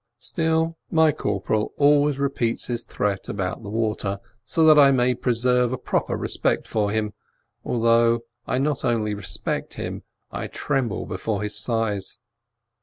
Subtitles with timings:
[0.17, 5.71] Still, my corporal always repeats his threat about the water, so that I may preserve
[5.71, 7.13] a proper respect for him,
[7.63, 10.01] although I not only respect him,
[10.31, 12.17] I tremble before his size.